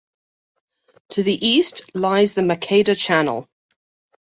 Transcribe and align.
To 1.09 1.21
the 1.21 1.47
east 1.47 1.91
lies 1.93 2.33
the 2.33 2.41
Maqueda 2.41 2.95
Channel. 2.97 3.47